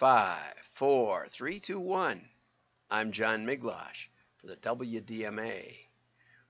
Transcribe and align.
five, 0.00 0.54
four, 0.72 1.26
three, 1.28 1.60
two, 1.60 1.78
one. 1.78 2.22
I'm 2.90 3.12
John 3.12 3.44
Miglautsch 3.44 4.08
for 4.38 4.46
the 4.46 4.56
WDMA. 4.56 5.76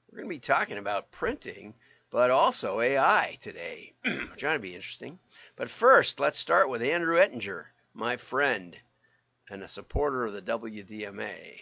We're 0.07 0.19
going 0.19 0.29
to 0.29 0.37
be 0.37 0.39
talking 0.39 0.79
about 0.79 1.11
printing, 1.11 1.75
but 2.11 2.31
also 2.31 2.81
AI 2.81 3.39
today. 3.41 3.93
Trying 4.37 4.55
to 4.55 4.61
be 4.61 4.77
interesting. 4.77 5.19
But 5.57 5.69
first, 5.69 6.21
let's 6.21 6.39
start 6.39 6.69
with 6.69 6.81
Andrew 6.81 7.19
Ettinger, 7.19 7.65
my 7.93 8.17
friend 8.17 8.77
and 9.51 9.65
a 9.65 9.69
supporter 9.69 10.27
of 10.27 10.33
the 10.33 10.43
WDMA. 10.43 11.59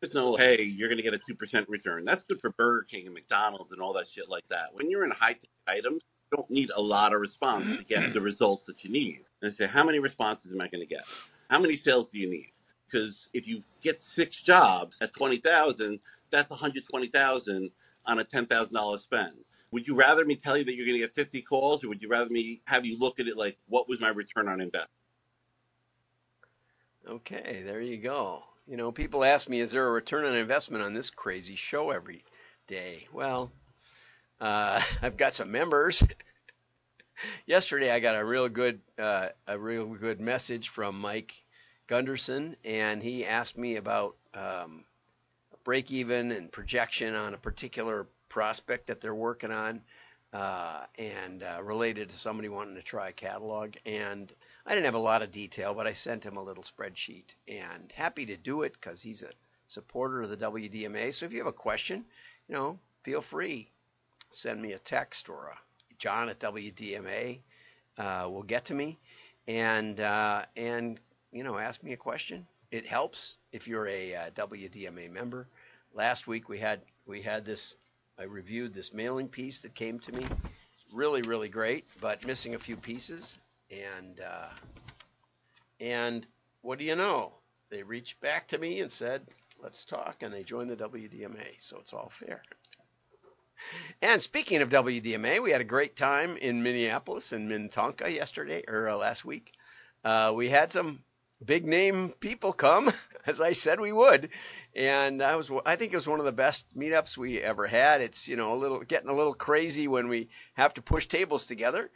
There's 0.00 0.14
no, 0.14 0.34
hey, 0.34 0.60
you're 0.60 0.88
going 0.88 0.96
to 0.96 1.04
get 1.04 1.14
a 1.14 1.18
2% 1.18 1.66
return. 1.68 2.04
That's 2.04 2.24
good 2.24 2.40
for 2.40 2.50
Burger 2.50 2.84
King 2.90 3.06
and 3.06 3.14
McDonald's 3.14 3.70
and 3.70 3.80
all 3.80 3.92
that 3.92 4.08
shit 4.08 4.28
like 4.28 4.48
that. 4.48 4.70
When 4.74 4.90
you're 4.90 5.04
in 5.04 5.12
high 5.12 5.34
tech 5.34 5.50
items, 5.68 6.02
you 6.32 6.36
don't 6.38 6.50
need 6.50 6.72
a 6.74 6.82
lot 6.82 7.12
of 7.12 7.20
response 7.20 7.68
to 7.68 7.74
mm-hmm. 7.74 7.82
get 7.82 8.12
the 8.12 8.20
results 8.20 8.66
that 8.66 8.82
you 8.82 8.90
need. 8.90 9.24
And 9.42 9.50
I 9.50 9.54
say, 9.54 9.66
how 9.66 9.84
many 9.84 9.98
responses 9.98 10.54
am 10.54 10.60
I 10.60 10.68
going 10.68 10.80
to 10.80 10.86
get? 10.86 11.04
How 11.50 11.58
many 11.58 11.76
sales 11.76 12.08
do 12.08 12.18
you 12.18 12.30
need? 12.30 12.52
Because 12.86 13.28
if 13.34 13.48
you 13.48 13.62
get 13.82 14.00
six 14.00 14.36
jobs 14.36 14.98
at 15.00 15.14
20,000, 15.14 16.00
that's 16.30 16.50
120,000 16.50 17.70
on 18.06 18.18
a 18.18 18.24
$10,000 18.24 19.00
spend. 19.00 19.32
Would 19.72 19.86
you 19.86 19.96
rather 19.96 20.24
me 20.24 20.36
tell 20.36 20.56
you 20.56 20.64
that 20.64 20.74
you're 20.74 20.86
going 20.86 20.98
to 20.98 21.04
get 21.04 21.14
50 21.14 21.42
calls, 21.42 21.82
or 21.82 21.88
would 21.88 22.02
you 22.02 22.08
rather 22.08 22.30
me 22.30 22.60
have 22.66 22.84
you 22.84 22.98
look 22.98 23.20
at 23.20 23.26
it 23.26 23.36
like, 23.36 23.58
what 23.68 23.88
was 23.88 24.00
my 24.00 24.10
return 24.10 24.48
on 24.48 24.60
investment? 24.60 24.90
Okay, 27.08 27.62
there 27.64 27.80
you 27.80 27.96
go. 27.96 28.44
You 28.66 28.76
know, 28.76 28.92
people 28.92 29.24
ask 29.24 29.48
me, 29.48 29.60
is 29.60 29.72
there 29.72 29.88
a 29.88 29.90
return 29.90 30.24
on 30.24 30.36
investment 30.36 30.84
on 30.84 30.94
this 30.94 31.10
crazy 31.10 31.56
show 31.56 31.90
every 31.90 32.24
day? 32.68 33.08
Well, 33.12 33.50
uh, 34.40 34.80
I've 35.02 35.16
got 35.16 35.32
some 35.32 35.50
members. 35.50 36.04
Yesterday, 37.46 37.90
I 37.90 38.00
got 38.00 38.16
a 38.16 38.24
real 38.24 38.48
good, 38.48 38.80
uh, 38.98 39.28
a 39.46 39.58
real 39.58 39.86
good 39.94 40.20
message 40.20 40.68
from 40.68 40.98
Mike 40.98 41.42
Gunderson, 41.86 42.56
and 42.64 43.02
he 43.02 43.26
asked 43.26 43.58
me 43.58 43.76
about 43.76 44.16
um, 44.34 44.84
break 45.64 45.90
even 45.90 46.32
and 46.32 46.50
projection 46.50 47.14
on 47.14 47.34
a 47.34 47.38
particular 47.38 48.06
prospect 48.28 48.86
that 48.86 49.00
they're 49.00 49.14
working 49.14 49.52
on 49.52 49.82
uh, 50.32 50.84
and 50.98 51.42
uh, 51.42 51.60
related 51.62 52.08
to 52.08 52.16
somebody 52.16 52.48
wanting 52.48 52.74
to 52.74 52.82
try 52.82 53.08
a 53.08 53.12
catalog. 53.12 53.74
And 53.84 54.32
I 54.64 54.74
didn't 54.74 54.86
have 54.86 54.94
a 54.94 54.98
lot 54.98 55.22
of 55.22 55.30
detail, 55.30 55.74
but 55.74 55.86
I 55.86 55.92
sent 55.92 56.24
him 56.24 56.36
a 56.36 56.42
little 56.42 56.64
spreadsheet 56.64 57.34
and 57.46 57.92
happy 57.92 58.26
to 58.26 58.36
do 58.36 58.62
it 58.62 58.72
because 58.72 59.02
he's 59.02 59.22
a 59.22 59.30
supporter 59.66 60.22
of 60.22 60.30
the 60.30 60.36
WDMA. 60.36 61.12
So 61.12 61.26
if 61.26 61.32
you 61.32 61.38
have 61.38 61.46
a 61.46 61.52
question, 61.52 62.04
you 62.48 62.54
know, 62.54 62.78
feel 63.02 63.20
free. 63.20 63.68
Send 64.30 64.62
me 64.62 64.72
a 64.72 64.78
text 64.78 65.28
or 65.28 65.48
a 65.48 65.58
John 66.02 66.28
at 66.28 66.40
WDMA 66.40 67.38
uh, 67.96 68.28
will 68.28 68.42
get 68.42 68.64
to 68.64 68.74
me 68.74 68.98
and 69.46 70.00
uh, 70.00 70.42
and 70.56 70.98
you 71.30 71.44
know 71.44 71.58
ask 71.58 71.80
me 71.84 71.92
a 71.92 71.96
question. 71.96 72.44
It 72.72 72.84
helps 72.84 73.38
if 73.52 73.68
you're 73.68 73.86
a 73.86 74.12
uh, 74.16 74.30
WDMA 74.30 75.12
member. 75.12 75.46
Last 75.94 76.26
week 76.26 76.48
we 76.48 76.58
had 76.58 76.80
we 77.06 77.22
had 77.22 77.44
this 77.44 77.76
I 78.18 78.24
reviewed 78.24 78.74
this 78.74 78.92
mailing 78.92 79.28
piece 79.28 79.60
that 79.60 79.76
came 79.76 80.00
to 80.00 80.12
me. 80.12 80.26
Really, 80.92 81.22
really 81.22 81.48
great, 81.48 81.84
but 82.00 82.26
missing 82.26 82.56
a 82.56 82.58
few 82.58 82.76
pieces. 82.76 83.38
And 83.70 84.20
uh, 84.20 84.48
and 85.78 86.26
what 86.62 86.80
do 86.80 86.84
you 86.84 86.96
know? 86.96 87.30
They 87.70 87.84
reached 87.84 88.20
back 88.20 88.48
to 88.48 88.58
me 88.58 88.80
and 88.80 88.90
said, 88.90 89.22
"Let's 89.62 89.84
talk," 89.84 90.24
and 90.24 90.34
they 90.34 90.42
joined 90.42 90.70
the 90.70 90.76
WDMA. 90.76 91.46
So 91.58 91.78
it's 91.78 91.92
all 91.92 92.10
fair. 92.10 92.42
And 94.00 94.20
speaking 94.20 94.62
of 94.62 94.68
WDMA, 94.68 95.42
we 95.42 95.52
had 95.52 95.60
a 95.60 95.64
great 95.64 95.96
time 95.96 96.36
in 96.36 96.62
Minneapolis 96.62 97.32
and 97.32 97.48
Minnetonka 97.48 98.10
yesterday 98.10 98.64
or 98.66 98.88
uh, 98.88 98.96
last 98.96 99.24
week. 99.24 99.52
Uh, 100.04 100.32
we 100.34 100.48
had 100.48 100.72
some 100.72 101.04
big 101.44 101.66
name 101.66 102.10
people 102.20 102.52
come, 102.52 102.92
as 103.26 103.40
I 103.40 103.52
said 103.52 103.80
we 103.80 103.92
would, 103.92 104.30
and 104.74 105.22
I 105.22 105.36
was 105.36 105.50
I 105.66 105.76
think 105.76 105.92
it 105.92 105.96
was 105.96 106.08
one 106.08 106.18
of 106.18 106.24
the 106.24 106.32
best 106.32 106.76
meetups 106.76 107.16
we 107.16 107.40
ever 107.40 107.66
had. 107.66 108.00
It's 108.00 108.28
you 108.28 108.36
know 108.36 108.54
a 108.54 108.56
little 108.56 108.80
getting 108.80 109.10
a 109.10 109.14
little 109.14 109.34
crazy 109.34 109.88
when 109.88 110.08
we 110.08 110.30
have 110.54 110.74
to 110.74 110.82
push 110.82 111.06
tables 111.06 111.46
together. 111.46 111.90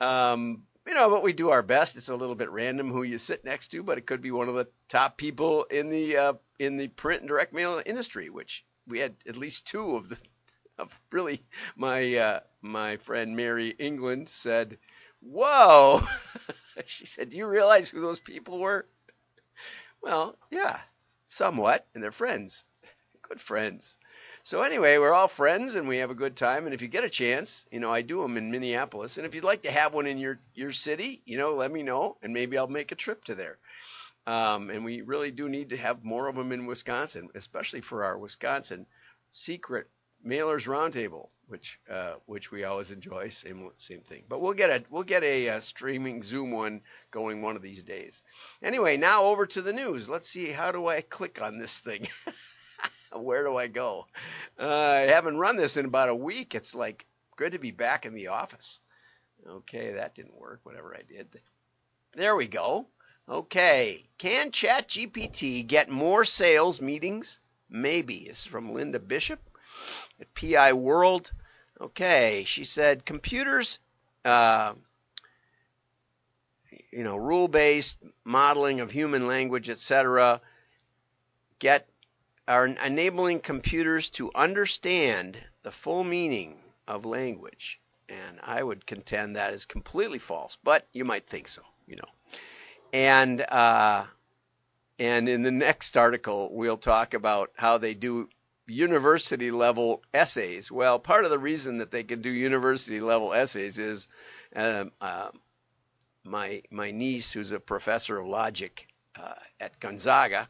Um, 0.00 0.62
you 0.86 0.94
know, 0.94 1.10
but 1.10 1.22
we 1.22 1.32
do 1.32 1.50
our 1.50 1.62
best. 1.62 1.96
It's 1.96 2.08
a 2.08 2.16
little 2.16 2.34
bit 2.34 2.50
random 2.50 2.90
who 2.90 3.02
you 3.02 3.18
sit 3.18 3.44
next 3.44 3.68
to, 3.68 3.82
but 3.82 3.98
it 3.98 4.06
could 4.06 4.22
be 4.22 4.30
one 4.30 4.48
of 4.48 4.54
the 4.54 4.68
top 4.88 5.16
people 5.16 5.64
in 5.64 5.90
the 5.90 6.16
uh, 6.16 6.32
in 6.58 6.76
the 6.76 6.88
print 6.88 7.22
and 7.22 7.28
direct 7.28 7.52
mail 7.52 7.82
industry, 7.84 8.30
which 8.30 8.64
we 8.86 8.98
had 8.98 9.14
at 9.26 9.36
least 9.36 9.66
two 9.66 9.96
of 9.96 10.08
the 10.08 10.16
really 11.10 11.42
my 11.76 12.14
uh, 12.16 12.40
my 12.62 12.96
friend 12.98 13.36
Mary 13.36 13.70
England 13.78 14.28
said, 14.28 14.78
"Whoa." 15.20 16.00
she 16.86 17.06
said, 17.06 17.30
"Do 17.30 17.36
you 17.36 17.46
realize 17.46 17.88
who 17.90 18.00
those 18.00 18.20
people 18.20 18.58
were?" 18.58 18.86
Well, 20.00 20.36
yeah, 20.50 20.80
somewhat, 21.26 21.86
and 21.94 22.02
they're 22.02 22.12
friends, 22.12 22.64
good 23.22 23.40
friends. 23.40 23.98
So 24.44 24.62
anyway, 24.62 24.96
we're 24.96 25.12
all 25.12 25.28
friends 25.28 25.74
and 25.74 25.86
we 25.86 25.98
have 25.98 26.10
a 26.10 26.14
good 26.14 26.36
time. 26.36 26.64
And 26.64 26.74
if 26.74 26.80
you 26.80 26.88
get 26.88 27.04
a 27.04 27.10
chance, 27.10 27.66
you 27.70 27.80
know, 27.80 27.92
I 27.92 28.00
do 28.00 28.22
them 28.22 28.36
in 28.38 28.50
Minneapolis. 28.50 29.18
And 29.18 29.26
if 29.26 29.34
you'd 29.34 29.44
like 29.44 29.62
to 29.62 29.70
have 29.70 29.92
one 29.92 30.06
in 30.06 30.16
your 30.18 30.38
your 30.54 30.72
city, 30.72 31.20
you 31.26 31.36
know, 31.36 31.54
let 31.54 31.70
me 31.70 31.82
know, 31.82 32.16
and 32.22 32.32
maybe 32.32 32.56
I'll 32.56 32.68
make 32.68 32.92
a 32.92 32.94
trip 32.94 33.24
to 33.24 33.34
there. 33.34 33.58
Um, 34.26 34.70
and 34.70 34.84
we 34.84 35.02
really 35.02 35.30
do 35.30 35.48
need 35.48 35.70
to 35.70 35.76
have 35.76 36.04
more 36.04 36.28
of 36.28 36.36
them 36.36 36.52
in 36.52 36.66
Wisconsin, 36.66 37.28
especially 37.34 37.80
for 37.80 38.04
our 38.04 38.16
Wisconsin 38.16 38.86
secret 39.30 39.88
mailers 40.26 40.66
roundtable, 40.66 41.28
which 41.46 41.80
uh, 41.90 42.14
which 42.26 42.50
we 42.50 42.64
always 42.64 42.90
enjoy. 42.90 43.28
Same 43.28 43.70
same 43.76 44.00
thing. 44.00 44.24
But 44.28 44.40
we'll 44.40 44.54
get 44.54 44.70
a 44.70 44.84
we'll 44.90 45.02
get 45.02 45.22
a, 45.22 45.46
a, 45.46 45.56
uh, 45.56 45.60
streaming 45.60 46.22
Zoom 46.22 46.50
one 46.50 46.80
going 47.10 47.42
one 47.42 47.56
of 47.56 47.62
these 47.62 47.82
days. 47.82 48.22
Anyway, 48.62 48.96
now 48.96 49.24
over 49.24 49.46
to 49.46 49.62
the 49.62 49.72
news. 49.72 50.08
Let's 50.08 50.28
see 50.28 50.48
how 50.48 50.72
do 50.72 50.86
I 50.86 51.00
click 51.00 51.40
on 51.40 51.58
this 51.58 51.80
thing. 51.80 52.08
Where 53.12 53.44
do 53.44 53.56
I 53.56 53.68
go? 53.68 54.06
Uh, 54.58 54.68
I 54.68 55.00
haven't 55.00 55.38
run 55.38 55.56
this 55.56 55.76
in 55.76 55.86
about 55.86 56.08
a 56.08 56.14
week. 56.14 56.54
It's 56.54 56.74
like 56.74 57.06
good 57.36 57.52
to 57.52 57.58
be 57.58 57.70
back 57.70 58.04
in 58.04 58.14
the 58.14 58.28
office. 58.28 58.80
Okay, 59.46 59.92
that 59.92 60.14
didn't 60.14 60.38
work. 60.38 60.60
Whatever 60.64 60.94
I 60.94 61.02
did. 61.02 61.40
There 62.14 62.36
we 62.36 62.46
go. 62.46 62.88
Okay, 63.28 64.08
can 64.16 64.50
ChatGPT 64.50 65.66
get 65.66 65.90
more 65.90 66.24
sales 66.24 66.80
meetings? 66.80 67.40
Maybe. 67.68 68.20
It's 68.20 68.44
from 68.44 68.72
Linda 68.72 68.98
Bishop 68.98 69.38
at 70.20 70.34
PI 70.34 70.72
World. 70.74 71.32
Okay, 71.80 72.44
she 72.46 72.64
said 72.64 73.04
computers, 73.04 73.78
uh, 74.24 74.74
you 76.90 77.04
know, 77.04 77.16
rule-based 77.16 77.98
modeling 78.24 78.80
of 78.80 78.90
human 78.90 79.26
language, 79.26 79.70
etc., 79.70 80.40
get 81.58 81.86
are 82.48 82.66
enabling 82.66 83.40
computers 83.40 84.08
to 84.08 84.30
understand 84.34 85.38
the 85.62 85.70
full 85.70 86.02
meaning 86.02 86.58
of 86.86 87.04
language. 87.04 87.78
And 88.08 88.40
I 88.42 88.62
would 88.62 88.86
contend 88.86 89.36
that 89.36 89.52
is 89.52 89.66
completely 89.66 90.18
false, 90.18 90.56
but 90.64 90.86
you 90.94 91.04
might 91.04 91.26
think 91.26 91.46
so, 91.46 91.60
you 91.86 91.96
know. 91.96 92.08
And 92.94 93.42
uh, 93.42 94.06
and 94.98 95.28
in 95.28 95.42
the 95.42 95.50
next 95.50 95.96
article, 95.96 96.48
we'll 96.50 96.78
talk 96.78 97.12
about 97.12 97.52
how 97.56 97.76
they 97.76 97.92
do 97.92 98.30
university 98.68 99.50
level 99.50 100.02
essays. 100.14 100.70
Well, 100.70 100.98
part 100.98 101.24
of 101.24 101.30
the 101.30 101.38
reason 101.38 101.78
that 101.78 101.90
they 101.90 102.04
can 102.04 102.22
do 102.22 102.30
university 102.30 103.00
level 103.00 103.32
essays 103.32 103.78
is 103.78 104.08
um, 104.54 104.92
uh, 105.00 105.30
my 106.24 106.62
my 106.70 106.90
niece, 106.90 107.32
who's 107.32 107.52
a 107.52 107.60
professor 107.60 108.18
of 108.18 108.26
logic 108.26 108.86
uh, 109.16 109.34
at 109.60 109.80
Gonzaga. 109.80 110.48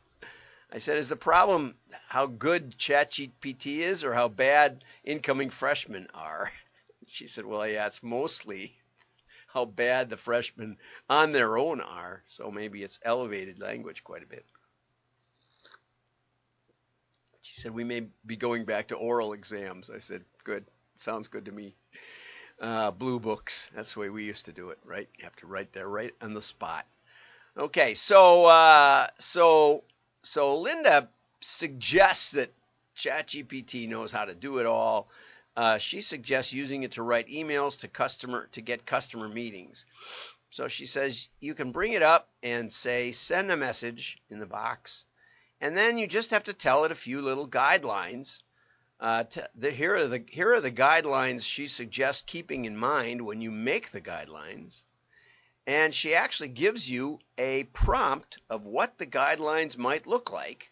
I 0.71 0.79
said, 0.79 0.99
is 0.99 1.09
the 1.09 1.17
problem 1.17 1.77
how 2.09 2.27
good 2.27 2.77
ChatGPT 2.77 3.79
is 3.79 4.05
or 4.05 4.12
how 4.12 4.29
bad 4.29 4.85
incoming 5.05 5.50
freshmen 5.50 6.09
are? 6.15 6.50
She 7.11 7.27
said, 7.27 7.47
well, 7.47 7.67
yeah, 7.67 7.87
it's 7.87 8.03
mostly 8.03 8.77
how 9.47 9.65
bad 9.65 10.11
the 10.11 10.19
freshmen 10.19 10.77
on 11.09 11.33
their 11.33 11.56
own 11.56 11.81
are. 11.81 12.23
So 12.27 12.50
maybe 12.50 12.83
it's 12.83 13.00
elevated 13.03 13.59
language 13.59 14.05
quite 14.05 14.23
a 14.23 14.26
bit. 14.26 14.44
Said, 17.58 17.75
We 17.75 17.84
may 17.84 18.06
be 18.25 18.37
going 18.37 18.64
back 18.64 18.88
to 18.88 18.94
oral 18.94 19.32
exams. 19.32 19.90
I 19.90 19.99
said, 19.99 20.25
Good. 20.44 20.64
Sounds 21.00 21.26
good 21.28 21.44
to 21.46 21.52
me. 21.52 21.75
Uh, 22.60 22.90
blue 22.93 23.19
books. 23.19 23.70
That's 23.75 23.94
the 23.94 24.00
way 24.00 24.08
we 24.10 24.25
used 24.25 24.46
to 24.46 24.52
do 24.52 24.70
it, 24.70 24.78
right? 24.84 25.08
You 25.19 25.25
have 25.25 25.37
to 25.37 25.46
write 25.46 25.72
there 25.72 25.88
right 25.88 26.14
on 26.22 26.34
the 26.34 26.43
spot. 26.43 26.87
Okay, 27.56 27.94
so 27.94 28.46
uh, 28.46 29.08
so 29.19 29.82
so 30.22 30.60
Linda 30.60 31.08
suggests 31.40 32.32
that 32.32 32.52
ChatGPT 32.96 33.88
knows 33.88 34.12
how 34.12 34.25
to 34.25 34.34
do 34.34 34.58
it 34.58 34.66
all. 34.66 35.08
Uh, 35.56 35.78
she 35.78 36.00
suggests 36.00 36.52
using 36.52 36.84
it 36.84 36.93
to 36.93 37.02
write 37.02 37.28
emails 37.28 37.81
to 37.81 37.88
customer 37.88 38.49
to 38.52 38.60
get 38.60 38.87
customer 38.87 39.28
meetings. 39.28 39.87
So 40.50 40.69
she 40.69 40.87
says 40.87 41.28
you 41.40 41.55
can 41.55 41.72
bring 41.72 41.93
it 41.93 42.02
up 42.02 42.28
and 42.43 42.72
say 42.72 43.10
send 43.10 43.50
a 43.50 43.56
message 43.56 44.19
in 44.31 44.38
the 44.38 44.46
box 44.46 45.05
and 45.60 45.76
then 45.76 45.99
you 45.99 46.06
just 46.06 46.31
have 46.31 46.44
to 46.44 46.52
tell 46.52 46.84
it 46.84 46.93
a 46.93 46.96
few 46.96 47.20
little 47.22 47.49
guidelines. 47.49 48.43
Uh, 49.00 49.25
to, 49.25 49.49
the, 49.55 49.70
here 49.70 49.94
are 49.94 50.08
the 50.08 50.25
here 50.28 50.52
are 50.52 50.60
the 50.60 50.72
guidelines 50.72 51.44
she 51.44 51.69
suggests 51.69 52.25
keeping 52.26 52.64
in 52.64 52.76
mind 52.76 53.20
when 53.20 53.40
you 53.40 53.50
make 53.50 53.90
the 53.90 54.00
guidelines, 54.00 54.84
and 55.66 55.94
she 55.94 56.14
actually 56.14 56.49
gives 56.49 56.90
you 56.90 57.19
a 57.37 57.64
prompt 57.64 58.38
of 58.50 58.64
what 58.64 58.99
the 58.99 59.06
guidelines 59.06 59.76
might 59.76 60.06
look 60.06 60.32
like, 60.32 60.70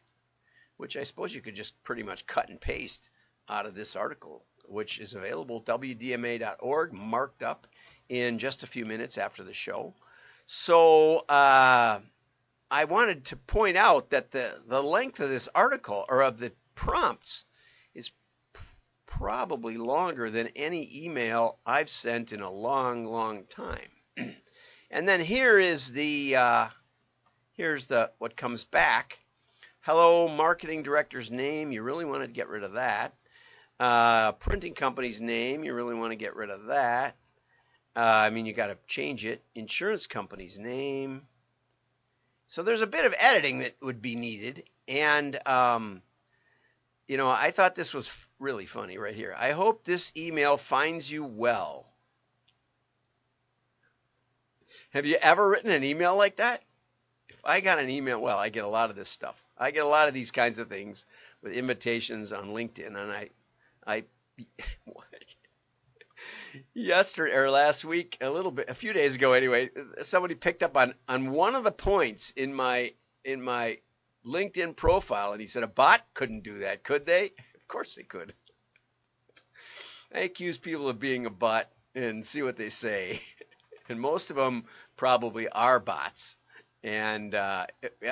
which 0.76 0.96
I 0.96 1.04
suppose 1.04 1.34
you 1.34 1.40
could 1.40 1.54
just 1.54 1.80
pretty 1.84 2.02
much 2.02 2.26
cut 2.26 2.48
and 2.48 2.60
paste 2.60 3.10
out 3.48 3.66
of 3.66 3.74
this 3.74 3.94
article, 3.94 4.44
which 4.64 4.98
is 4.98 5.14
available 5.14 5.58
at 5.58 5.80
wdma.org, 5.80 6.92
marked 6.92 7.42
up 7.42 7.68
in 8.08 8.38
just 8.38 8.62
a 8.62 8.66
few 8.66 8.84
minutes 8.84 9.18
after 9.18 9.44
the 9.44 9.54
show. 9.54 9.94
So 10.46 11.18
uh, 11.28 12.00
I 12.76 12.84
wanted 12.84 13.24
to 13.26 13.36
point 13.36 13.78
out 13.78 14.10
that 14.10 14.32
the, 14.32 14.60
the 14.66 14.82
length 14.82 15.20
of 15.20 15.30
this 15.30 15.48
article 15.54 16.04
or 16.10 16.22
of 16.22 16.38
the 16.38 16.52
prompts 16.74 17.46
is 17.94 18.10
probably 19.06 19.78
longer 19.78 20.28
than 20.28 20.48
any 20.48 21.04
email 21.04 21.58
I've 21.64 21.88
sent 21.88 22.34
in 22.34 22.42
a 22.42 22.50
long, 22.50 23.06
long 23.06 23.44
time. 23.44 23.88
And 24.90 25.08
then 25.08 25.20
here 25.20 25.58
is 25.58 25.92
the 25.92 26.36
uh, 26.36 26.68
here's 27.54 27.86
the 27.86 28.12
what 28.18 28.36
comes 28.36 28.64
back. 28.64 29.18
Hello, 29.80 30.28
marketing 30.28 30.82
director's 30.82 31.30
name. 31.30 31.72
You 31.72 31.82
really 31.82 32.04
want 32.04 32.22
to 32.22 32.28
get 32.28 32.48
rid 32.48 32.62
of 32.62 32.74
that. 32.74 33.14
Uh, 33.80 34.32
printing 34.32 34.74
company's 34.74 35.20
name. 35.20 35.64
You 35.64 35.72
really 35.72 35.96
want 35.96 36.12
to 36.12 36.16
get 36.16 36.36
rid 36.36 36.50
of 36.50 36.66
that. 36.66 37.16
Uh, 37.96 38.00
I 38.00 38.30
mean, 38.30 38.46
you 38.46 38.52
got 38.52 38.68
to 38.68 38.78
change 38.86 39.24
it. 39.24 39.42
Insurance 39.54 40.06
company's 40.06 40.58
name. 40.58 41.22
So 42.48 42.62
there's 42.62 42.80
a 42.80 42.86
bit 42.86 43.04
of 43.04 43.14
editing 43.18 43.58
that 43.58 43.74
would 43.82 44.00
be 44.00 44.14
needed. 44.14 44.64
And, 44.88 45.38
um, 45.46 46.02
you 47.08 47.16
know, 47.16 47.28
I 47.28 47.50
thought 47.50 47.74
this 47.74 47.92
was 47.92 48.14
really 48.38 48.66
funny 48.66 48.98
right 48.98 49.14
here. 49.14 49.34
I 49.36 49.52
hope 49.52 49.84
this 49.84 50.12
email 50.16 50.56
finds 50.56 51.10
you 51.10 51.24
well. 51.24 51.86
Have 54.90 55.06
you 55.06 55.16
ever 55.16 55.48
written 55.48 55.70
an 55.70 55.84
email 55.84 56.16
like 56.16 56.36
that? 56.36 56.62
If 57.28 57.40
I 57.44 57.60
got 57.60 57.78
an 57.78 57.90
email, 57.90 58.20
well, 58.20 58.38
I 58.38 58.48
get 58.48 58.64
a 58.64 58.68
lot 58.68 58.90
of 58.90 58.96
this 58.96 59.10
stuff. 59.10 59.36
I 59.58 59.70
get 59.70 59.84
a 59.84 59.88
lot 59.88 60.08
of 60.08 60.14
these 60.14 60.30
kinds 60.30 60.58
of 60.58 60.68
things 60.68 61.06
with 61.42 61.52
invitations 61.52 62.32
on 62.32 62.50
LinkedIn, 62.50 62.86
and 62.86 63.12
I, 63.12 63.30
I, 63.86 64.04
yesterday 66.74 67.34
or 67.34 67.50
last 67.50 67.84
week, 67.84 68.16
a 68.20 68.30
little 68.30 68.50
bit, 68.50 68.68
a 68.68 68.74
few 68.74 68.92
days 68.92 69.14
ago, 69.14 69.32
anyway, 69.32 69.70
somebody 70.02 70.34
picked 70.34 70.62
up 70.62 70.76
on 70.76 70.94
on 71.08 71.30
one 71.30 71.54
of 71.54 71.64
the 71.64 71.72
points 71.72 72.32
in 72.36 72.54
my 72.54 72.92
in 73.24 73.42
my 73.42 73.78
LinkedIn 74.26 74.76
profile, 74.76 75.32
and 75.32 75.40
he 75.40 75.46
said 75.46 75.62
a 75.62 75.68
bot 75.68 76.04
couldn't 76.14 76.42
do 76.42 76.58
that, 76.58 76.82
could 76.82 77.06
they? 77.06 77.26
Of 77.54 77.68
course 77.68 77.94
they 77.94 78.02
could. 78.02 78.34
I 80.14 80.20
accuse 80.20 80.58
people 80.58 80.88
of 80.88 81.00
being 81.00 81.26
a 81.26 81.30
bot 81.30 81.68
and 81.94 82.24
see 82.24 82.42
what 82.42 82.56
they 82.56 82.70
say 82.70 83.20
and 83.88 84.00
most 84.00 84.30
of 84.30 84.36
them 84.36 84.64
probably 84.96 85.48
are 85.48 85.80
bots. 85.80 86.36
And 86.82 87.34
uh, 87.34 87.66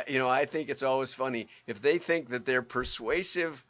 you 0.09 0.19
know, 0.19 0.29
I 0.29 0.47
think 0.47 0.69
it's 0.69 0.83
always 0.83 1.15
funny 1.15 1.49
if 1.67 1.81
they 1.81 1.99
think 1.99 2.31
that 2.31 2.45
their 2.45 2.63
persuasive 2.63 3.65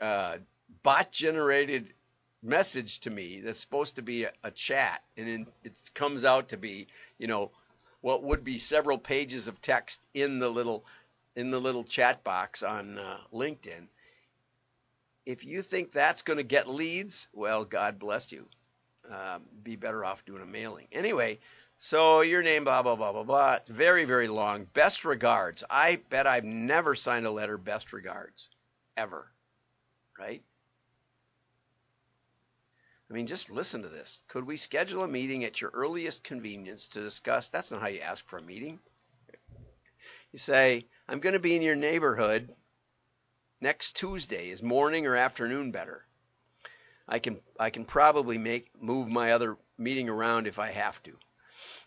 uh, 0.00 0.38
bot-generated 0.82 1.92
message 2.42 3.00
to 3.00 3.10
me 3.10 3.40
that's 3.40 3.60
supposed 3.60 3.96
to 3.96 4.02
be 4.02 4.24
a, 4.24 4.32
a 4.44 4.50
chat, 4.50 5.02
and 5.16 5.28
in, 5.28 5.46
it 5.64 5.78
comes 5.94 6.24
out 6.24 6.48
to 6.48 6.56
be, 6.56 6.86
you 7.18 7.26
know, 7.26 7.50
what 8.00 8.22
would 8.22 8.44
be 8.44 8.58
several 8.58 8.98
pages 8.98 9.48
of 9.48 9.60
text 9.60 10.06
in 10.14 10.38
the 10.38 10.48
little 10.48 10.84
in 11.36 11.50
the 11.50 11.60
little 11.60 11.84
chat 11.84 12.24
box 12.24 12.62
on 12.62 12.98
uh, 12.98 13.18
LinkedIn. 13.32 13.86
If 15.26 15.44
you 15.44 15.62
think 15.62 15.92
that's 15.92 16.22
going 16.22 16.38
to 16.38 16.42
get 16.42 16.68
leads, 16.68 17.28
well, 17.32 17.64
God 17.64 17.98
bless 17.98 18.32
you 18.32 18.46
um, 19.10 19.42
be 19.62 19.76
better 19.76 20.04
off 20.04 20.24
doing 20.24 20.42
a 20.42 20.46
mailing. 20.46 20.86
Anyway, 20.92 21.38
so 21.78 22.20
your 22.20 22.42
name, 22.42 22.64
blah, 22.64 22.82
blah, 22.82 22.96
blah, 22.96 23.12
blah, 23.12 23.22
blah. 23.22 23.54
It's 23.54 23.68
very, 23.68 24.04
very 24.04 24.28
long. 24.28 24.66
Best 24.74 25.04
regards. 25.04 25.64
I 25.70 26.00
bet 26.10 26.26
I've 26.26 26.44
never 26.44 26.94
signed 26.94 27.26
a 27.26 27.30
letter, 27.30 27.56
best 27.58 27.92
regards, 27.92 28.48
ever. 28.96 29.30
Right? 30.18 30.42
I 33.10 33.14
mean, 33.14 33.26
just 33.26 33.50
listen 33.50 33.82
to 33.82 33.88
this. 33.88 34.22
Could 34.28 34.44
we 34.44 34.58
schedule 34.58 35.02
a 35.02 35.08
meeting 35.08 35.44
at 35.44 35.60
your 35.60 35.70
earliest 35.72 36.22
convenience 36.24 36.88
to 36.88 37.00
discuss? 37.00 37.48
That's 37.48 37.70
not 37.70 37.80
how 37.80 37.88
you 37.88 38.00
ask 38.00 38.26
for 38.28 38.38
a 38.38 38.42
meeting. 38.42 38.78
You 40.30 40.38
say, 40.38 40.86
I'm 41.08 41.20
going 41.20 41.32
to 41.32 41.38
be 41.38 41.56
in 41.56 41.62
your 41.62 41.74
neighborhood 41.74 42.54
next 43.62 43.96
Tuesday. 43.96 44.50
Is 44.50 44.62
morning 44.62 45.06
or 45.06 45.16
afternoon 45.16 45.70
better? 45.70 46.04
I 47.08 47.18
can 47.18 47.40
I 47.58 47.70
can 47.70 47.86
probably 47.86 48.36
make 48.36 48.70
move 48.78 49.08
my 49.08 49.32
other 49.32 49.56
meeting 49.78 50.10
around 50.10 50.46
if 50.46 50.58
I 50.58 50.70
have 50.70 51.02
to. 51.04 51.16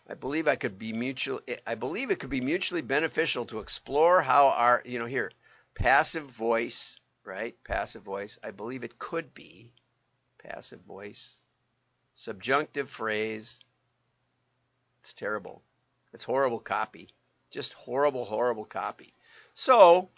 I 0.08 0.14
believe 0.14 0.48
I 0.48 0.56
could 0.56 0.76
be 0.76 0.92
mutual 0.92 1.40
I 1.64 1.76
believe 1.76 2.10
it 2.10 2.18
could 2.18 2.30
be 2.30 2.40
mutually 2.40 2.82
beneficial 2.82 3.46
to 3.46 3.60
explore 3.60 4.20
how 4.22 4.48
our 4.48 4.82
you 4.84 4.98
know 4.98 5.06
here 5.06 5.30
passive 5.74 6.24
voice, 6.24 6.98
right? 7.24 7.56
Passive 7.62 8.02
voice. 8.02 8.40
I 8.42 8.50
believe 8.50 8.82
it 8.82 8.98
could 8.98 9.32
be 9.32 9.72
passive 10.42 10.80
voice. 10.80 11.36
Subjunctive 12.14 12.90
phrase. 12.90 13.64
It's 15.00 15.12
terrible. 15.12 15.62
It's 16.12 16.24
horrible 16.24 16.60
copy. 16.60 17.08
Just 17.50 17.74
horrible, 17.74 18.24
horrible 18.24 18.64
copy. 18.64 19.14
So, 19.54 20.08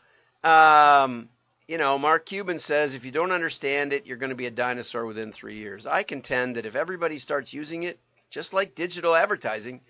um, 0.43 1.29
you 1.67 1.79
know, 1.79 1.99
Mark 1.99 2.27
Cuban 2.27 2.59
says 2.59 2.95
if 2.95 3.05
you 3.05 3.11
don't 3.11 3.33
understand 3.33 3.93
it, 3.93 4.07
you're 4.07 4.19
going 4.19 4.31
to 4.31 4.37
be 4.37 4.47
a 4.47 4.51
dinosaur 4.51 5.07
within 5.07 5.33
three 5.33 5.57
years. 5.57 5.87
I 5.87 6.03
contend 6.03 6.57
that 6.57 6.67
if 6.67 6.77
everybody 6.77 7.19
starts 7.19 7.53
using 7.53 7.85
it, 7.85 7.99
just 8.31 8.53
like 8.53 8.75
digital 8.75 9.15
advertising, 9.15 9.81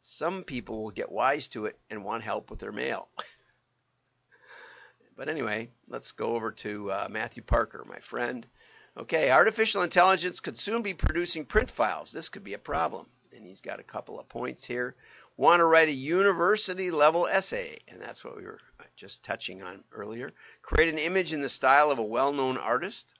some 0.00 0.42
people 0.42 0.82
will 0.82 0.90
get 0.90 1.12
wise 1.12 1.48
to 1.48 1.66
it 1.66 1.78
and 1.90 2.04
want 2.04 2.22
help 2.22 2.50
with 2.50 2.58
their 2.58 2.72
mail. 2.72 3.08
but 5.16 5.28
anyway, 5.28 5.68
let's 5.88 6.12
go 6.12 6.34
over 6.34 6.50
to 6.52 6.90
uh, 6.90 7.08
Matthew 7.10 7.42
Parker, 7.42 7.84
my 7.86 7.98
friend. 7.98 8.46
Okay, 8.96 9.30
artificial 9.30 9.82
intelligence 9.82 10.40
could 10.40 10.58
soon 10.58 10.82
be 10.82 10.94
producing 10.94 11.44
print 11.44 11.70
files. 11.70 12.12
This 12.12 12.28
could 12.28 12.44
be 12.44 12.54
a 12.54 12.58
problem. 12.58 13.06
And 13.34 13.46
he's 13.46 13.60
got 13.60 13.80
a 13.80 13.84
couple 13.84 14.18
of 14.18 14.28
points 14.28 14.64
here 14.64 14.96
want 15.40 15.60
to 15.60 15.64
write 15.64 15.88
a 15.88 15.92
university 15.92 16.90
level 16.90 17.26
essay, 17.26 17.78
and 17.88 17.98
that's 17.98 18.22
what 18.22 18.36
we 18.36 18.44
were 18.44 18.60
just 18.94 19.24
touching 19.24 19.62
on 19.62 19.82
earlier. 19.90 20.30
Create 20.60 20.90
an 20.90 20.98
image 20.98 21.32
in 21.32 21.40
the 21.40 21.48
style 21.48 21.90
of 21.90 21.98
a 21.98 22.04
well 22.04 22.30
known 22.30 22.58
artist, 22.58 23.14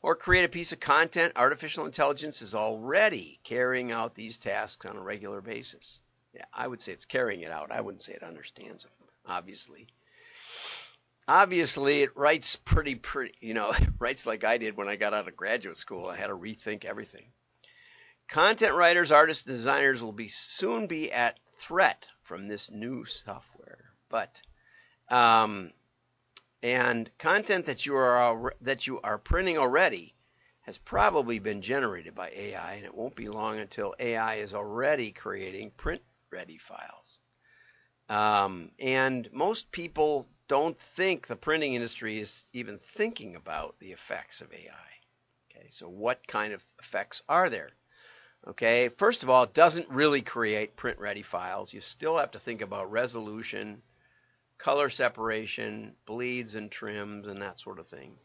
or 0.00 0.16
create 0.16 0.44
a 0.44 0.48
piece 0.48 0.72
of 0.72 0.80
content. 0.80 1.34
Artificial 1.36 1.84
intelligence 1.84 2.40
is 2.40 2.54
already 2.54 3.38
carrying 3.44 3.92
out 3.92 4.14
these 4.14 4.38
tasks 4.38 4.86
on 4.86 4.96
a 4.96 5.02
regular 5.02 5.42
basis. 5.42 6.00
Yeah, 6.34 6.46
I 6.54 6.66
would 6.66 6.80
say 6.80 6.92
it's 6.92 7.04
carrying 7.04 7.42
it 7.42 7.52
out. 7.52 7.70
I 7.70 7.82
wouldn't 7.82 8.02
say 8.02 8.14
it 8.14 8.22
understands 8.22 8.84
them, 8.84 8.92
obviously. 9.26 9.86
Obviously, 11.28 12.02
it 12.02 12.16
writes 12.16 12.56
pretty, 12.56 12.94
pretty, 12.94 13.34
you 13.40 13.54
know, 13.54 13.70
it 13.78 13.88
writes 13.98 14.26
like 14.26 14.44
I 14.44 14.58
did 14.58 14.76
when 14.76 14.88
I 14.88 14.96
got 14.96 15.14
out 15.14 15.28
of 15.28 15.36
graduate 15.36 15.76
school. 15.76 16.08
I 16.08 16.16
had 16.16 16.28
to 16.28 16.36
rethink 16.36 16.84
everything. 16.84 17.26
Content 18.28 18.74
writers, 18.74 19.12
artists, 19.12 19.44
designers 19.44 20.02
will 20.02 20.12
be 20.12 20.28
soon 20.28 20.86
be 20.86 21.12
at 21.12 21.38
threat 21.58 22.08
from 22.22 22.48
this 22.48 22.70
new 22.70 23.04
software. 23.04 23.92
But 24.08 24.40
um, 25.08 25.72
and 26.62 27.10
content 27.18 27.66
that 27.66 27.84
you 27.86 27.96
are 27.96 28.54
that 28.60 28.86
you 28.86 29.00
are 29.00 29.18
printing 29.18 29.58
already 29.58 30.14
has 30.62 30.78
probably 30.78 31.40
been 31.40 31.60
generated 31.60 32.14
by 32.14 32.30
AI, 32.30 32.74
and 32.74 32.84
it 32.84 32.94
won't 32.94 33.16
be 33.16 33.28
long 33.28 33.58
until 33.58 33.94
AI 33.98 34.36
is 34.36 34.54
already 34.54 35.10
creating 35.10 35.72
print-ready 35.72 36.56
files. 36.56 37.18
Um, 38.08 38.70
and 38.78 39.28
most 39.32 39.72
people 39.72 40.28
don't 40.48 40.78
think 40.78 41.26
the 41.26 41.36
printing 41.36 41.74
industry 41.74 42.18
is 42.18 42.46
even 42.52 42.78
thinking 42.78 43.36
about 43.36 43.78
the 43.78 43.92
effects 43.92 44.40
of 44.40 44.52
AI. 44.52 44.90
Okay, 45.50 45.66
so 45.68 45.88
what 45.88 46.26
kind 46.26 46.52
of 46.52 46.64
effects 46.78 47.22
are 47.28 47.48
there? 47.48 47.70
Okay, 48.46 48.88
first 48.88 49.22
of 49.22 49.30
all, 49.30 49.44
it 49.44 49.54
doesn't 49.54 49.88
really 49.88 50.20
create 50.20 50.76
print 50.76 50.98
ready 50.98 51.22
files. 51.22 51.72
You 51.72 51.80
still 51.80 52.18
have 52.18 52.32
to 52.32 52.38
think 52.38 52.60
about 52.60 52.90
resolution, 52.90 53.82
color 54.58 54.90
separation, 54.90 55.94
bleeds 56.06 56.56
and 56.56 56.70
trims, 56.70 57.28
and 57.28 57.40
that 57.40 57.58
sort 57.58 57.78
of 57.78 57.86
thing. 57.86 58.16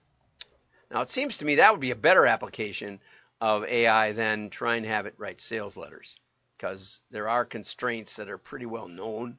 Now, 0.90 1.02
it 1.02 1.10
seems 1.10 1.38
to 1.38 1.46
me 1.46 1.56
that 1.56 1.72
would 1.72 1.82
be 1.82 1.92
a 1.92 1.96
better 1.96 2.26
application 2.26 3.00
of 3.40 3.64
AI 3.66 4.14
than 4.14 4.50
trying 4.50 4.84
to 4.84 4.90
have 4.90 5.06
it 5.06 5.14
write 5.18 5.40
sales 5.40 5.78
letters 5.78 6.18
because 6.58 7.02
there 7.12 7.30
are 7.30 7.46
constraints 7.46 8.16
that 8.16 8.30
are 8.30 8.38
pretty 8.38 8.66
well 8.66 8.88
known 8.88 9.38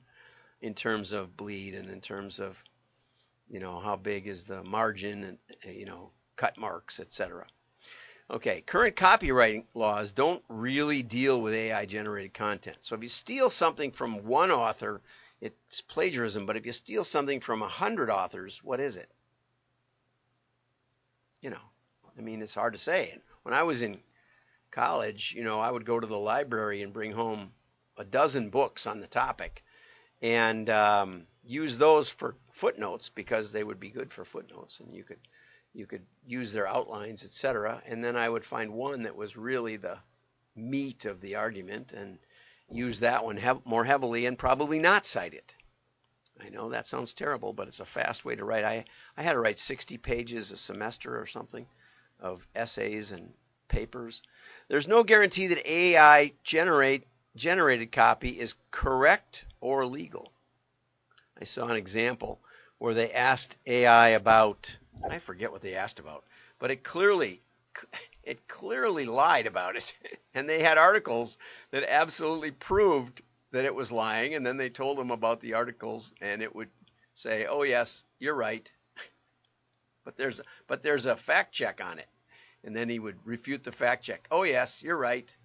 in 0.60 0.74
terms 0.74 1.12
of 1.12 1.36
bleed 1.36 1.74
and 1.74 1.90
in 1.90 2.00
terms 2.00 2.40
of 2.40 2.62
you 3.48 3.60
know 3.60 3.78
how 3.80 3.96
big 3.96 4.26
is 4.26 4.44
the 4.44 4.62
margin 4.64 5.24
and 5.24 5.38
you 5.76 5.86
know 5.86 6.10
cut 6.36 6.56
marks 6.58 7.00
etc 7.00 7.46
Okay, 8.30 8.60
current 8.60 8.94
copyright 8.94 9.66
laws 9.72 10.12
don't 10.12 10.44
really 10.50 11.02
deal 11.02 11.40
with 11.40 11.54
AI 11.54 11.86
generated 11.86 12.34
content. 12.34 12.76
So 12.80 12.94
if 12.94 13.02
you 13.02 13.08
steal 13.08 13.48
something 13.48 13.90
from 13.90 14.26
one 14.26 14.50
author, 14.50 15.00
it's 15.40 15.80
plagiarism, 15.80 16.44
but 16.44 16.56
if 16.56 16.66
you 16.66 16.74
steal 16.74 17.04
something 17.04 17.40
from 17.40 17.62
a 17.62 17.68
hundred 17.68 18.10
authors, 18.10 18.62
what 18.62 18.80
is 18.80 18.96
it? 18.96 19.10
You 21.40 21.50
know, 21.50 21.62
I 22.18 22.20
mean, 22.20 22.42
it's 22.42 22.54
hard 22.54 22.74
to 22.74 22.78
say. 22.78 23.18
When 23.44 23.54
I 23.54 23.62
was 23.62 23.80
in 23.80 23.98
college, 24.70 25.32
you 25.34 25.42
know, 25.42 25.58
I 25.58 25.70
would 25.70 25.86
go 25.86 25.98
to 25.98 26.06
the 26.06 26.18
library 26.18 26.82
and 26.82 26.92
bring 26.92 27.12
home 27.12 27.52
a 27.96 28.04
dozen 28.04 28.50
books 28.50 28.86
on 28.86 29.00
the 29.00 29.06
topic 29.06 29.64
and 30.22 30.68
um, 30.70 31.26
use 31.46 31.78
those 31.78 32.08
for 32.08 32.34
footnotes 32.52 33.08
because 33.08 33.52
they 33.52 33.64
would 33.64 33.80
be 33.80 33.90
good 33.90 34.12
for 34.12 34.24
footnotes 34.24 34.80
and 34.80 34.94
you 34.94 35.04
could 35.04 35.20
you 35.74 35.86
could 35.86 36.02
use 36.26 36.52
their 36.52 36.66
outlines 36.66 37.24
etc 37.24 37.82
and 37.86 38.02
then 38.02 38.16
i 38.16 38.28
would 38.28 38.44
find 38.44 38.72
one 38.72 39.02
that 39.02 39.14
was 39.14 39.36
really 39.36 39.76
the 39.76 39.98
meat 40.56 41.04
of 41.04 41.20
the 41.20 41.36
argument 41.36 41.92
and 41.92 42.18
use 42.70 43.00
that 43.00 43.24
one 43.24 43.36
hev- 43.36 43.64
more 43.64 43.84
heavily 43.84 44.26
and 44.26 44.38
probably 44.38 44.78
not 44.78 45.06
cite 45.06 45.34
it. 45.34 45.54
I 46.40 46.50
know 46.50 46.68
that 46.68 46.86
sounds 46.86 47.14
terrible 47.14 47.52
but 47.52 47.68
it's 47.68 47.80
a 47.80 47.84
fast 47.84 48.24
way 48.24 48.36
to 48.36 48.44
write. 48.44 48.64
I 48.64 48.84
i 49.16 49.22
had 49.22 49.32
to 49.32 49.40
write 49.40 49.58
60 49.58 49.98
pages 49.98 50.52
a 50.52 50.56
semester 50.56 51.18
or 51.18 51.26
something 51.26 51.66
of 52.20 52.46
essays 52.54 53.12
and 53.12 53.32
papers. 53.68 54.22
There's 54.68 54.88
no 54.88 55.02
guarantee 55.02 55.48
that 55.48 55.68
ai 55.68 56.32
generate 56.44 57.06
generated 57.38 57.92
copy 57.92 58.38
is 58.38 58.54
correct 58.70 59.46
or 59.60 59.86
legal. 59.86 60.32
I 61.40 61.44
saw 61.44 61.68
an 61.68 61.76
example 61.76 62.40
where 62.78 62.94
they 62.94 63.12
asked 63.12 63.58
AI 63.66 64.10
about 64.10 64.76
I 65.08 65.18
forget 65.20 65.52
what 65.52 65.62
they 65.62 65.74
asked 65.74 66.00
about, 66.00 66.24
but 66.58 66.70
it 66.70 66.84
clearly 66.84 67.40
it 68.24 68.46
clearly 68.48 69.04
lied 69.06 69.46
about 69.46 69.76
it. 69.76 69.94
And 70.34 70.48
they 70.48 70.60
had 70.62 70.78
articles 70.78 71.38
that 71.72 71.82
absolutely 71.90 72.52
proved 72.52 73.22
that 73.50 73.64
it 73.64 73.74
was 73.74 73.90
lying 73.90 74.34
and 74.34 74.46
then 74.46 74.56
they 74.56 74.70
told 74.70 74.98
them 74.98 75.10
about 75.10 75.40
the 75.40 75.54
articles 75.54 76.12
and 76.20 76.42
it 76.42 76.54
would 76.54 76.70
say, 77.14 77.46
"Oh 77.46 77.62
yes, 77.62 78.04
you're 78.18 78.34
right." 78.34 78.70
But 80.04 80.16
there's 80.16 80.40
but 80.66 80.82
there's 80.82 81.06
a 81.06 81.16
fact 81.16 81.52
check 81.52 81.80
on 81.80 81.98
it. 81.98 82.08
And 82.64 82.74
then 82.76 82.88
he 82.88 82.98
would 82.98 83.24
refute 83.26 83.64
the 83.64 83.72
fact 83.72 84.04
check. 84.04 84.26
"Oh 84.30 84.42
yes, 84.44 84.82
you're 84.82 84.96
right." 84.96 85.36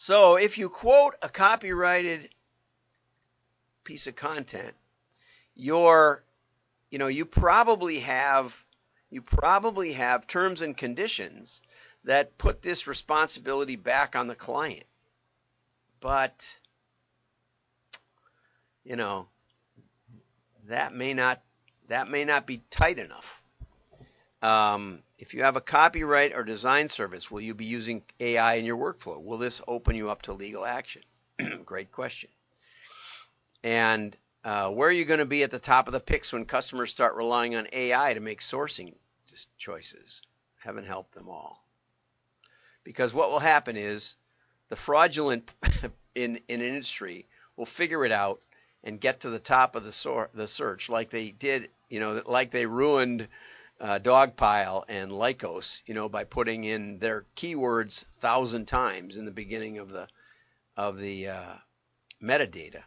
So 0.00 0.36
if 0.36 0.58
you 0.58 0.68
quote 0.68 1.16
a 1.22 1.28
copyrighted 1.28 2.28
piece 3.82 4.06
of 4.06 4.14
content, 4.14 4.76
you're, 5.56 6.22
you 6.88 7.00
know, 7.00 7.08
you 7.08 7.24
probably 7.24 7.98
have 7.98 8.64
you 9.10 9.22
probably 9.22 9.94
have 9.94 10.28
terms 10.28 10.62
and 10.62 10.76
conditions 10.76 11.60
that 12.04 12.38
put 12.38 12.62
this 12.62 12.86
responsibility 12.86 13.74
back 13.74 14.14
on 14.14 14.28
the 14.28 14.36
client. 14.36 14.86
But 15.98 16.56
you 18.84 18.94
know, 18.94 19.26
that 20.68 20.94
may 20.94 21.12
not 21.12 21.42
that 21.88 22.08
may 22.08 22.24
not 22.24 22.46
be 22.46 22.62
tight 22.70 23.00
enough. 23.00 23.37
Um, 24.42 25.00
if 25.18 25.34
you 25.34 25.42
have 25.42 25.56
a 25.56 25.60
copyright 25.60 26.32
or 26.32 26.44
design 26.44 26.88
service, 26.88 27.30
will 27.30 27.40
you 27.40 27.54
be 27.54 27.64
using 27.64 28.02
AI 28.20 28.54
in 28.54 28.64
your 28.64 28.76
workflow? 28.76 29.22
Will 29.22 29.38
this 29.38 29.60
open 29.66 29.96
you 29.96 30.10
up 30.10 30.22
to 30.22 30.32
legal 30.32 30.64
action? 30.64 31.02
Great 31.64 31.90
question. 31.90 32.30
And 33.64 34.16
uh, 34.44 34.70
where 34.70 34.88
are 34.88 34.92
you 34.92 35.04
going 35.04 35.18
to 35.18 35.26
be 35.26 35.42
at 35.42 35.50
the 35.50 35.58
top 35.58 35.88
of 35.88 35.92
the 35.92 36.00
picks 36.00 36.32
when 36.32 36.44
customers 36.44 36.90
start 36.90 37.16
relying 37.16 37.56
on 37.56 37.66
AI 37.72 38.14
to 38.14 38.20
make 38.20 38.40
sourcing 38.40 38.94
choices? 39.58 40.22
Heaven 40.58 40.84
help 40.84 41.12
them 41.12 41.28
all. 41.28 41.64
Because 42.84 43.12
what 43.12 43.30
will 43.30 43.40
happen 43.40 43.76
is 43.76 44.16
the 44.68 44.76
fraudulent 44.76 45.50
in, 46.14 46.40
in 46.48 46.62
industry 46.62 47.26
will 47.56 47.66
figure 47.66 48.04
it 48.04 48.12
out 48.12 48.40
and 48.84 49.00
get 49.00 49.20
to 49.20 49.30
the 49.30 49.40
top 49.40 49.74
of 49.74 49.84
the, 49.84 49.92
sor- 49.92 50.30
the 50.32 50.46
search 50.46 50.88
like 50.88 51.10
they 51.10 51.32
did, 51.32 51.70
you 51.88 51.98
know, 51.98 52.22
like 52.24 52.52
they 52.52 52.66
ruined 52.66 53.26
uh, 53.80 53.98
Dogpile 53.98 54.84
and 54.88 55.10
Lycos, 55.12 55.82
you 55.86 55.94
know, 55.94 56.08
by 56.08 56.24
putting 56.24 56.64
in 56.64 56.98
their 56.98 57.24
keywords 57.36 58.04
thousand 58.18 58.66
times 58.66 59.16
in 59.16 59.24
the 59.24 59.30
beginning 59.30 59.78
of 59.78 59.90
the 59.90 60.08
of 60.76 60.98
the 60.98 61.28
uh, 61.28 61.54
metadata. 62.22 62.82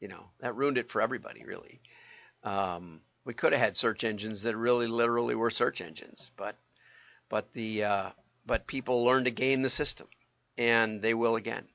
You 0.00 0.08
know, 0.08 0.30
that 0.40 0.56
ruined 0.56 0.78
it 0.78 0.88
for 0.88 1.02
everybody, 1.02 1.44
really. 1.44 1.80
Um, 2.42 3.00
we 3.24 3.34
could 3.34 3.52
have 3.52 3.60
had 3.60 3.76
search 3.76 4.04
engines 4.04 4.42
that 4.42 4.56
really, 4.56 4.86
literally 4.86 5.34
were 5.34 5.50
search 5.50 5.80
engines, 5.80 6.30
but 6.36 6.56
but 7.28 7.52
the 7.52 7.84
uh, 7.84 8.10
but 8.46 8.66
people 8.66 9.04
learn 9.04 9.24
to 9.24 9.30
game 9.30 9.62
the 9.62 9.70
system, 9.70 10.06
and 10.56 11.02
they 11.02 11.14
will 11.14 11.36
again. 11.36 11.66